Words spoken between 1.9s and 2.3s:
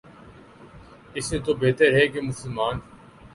ہے کہ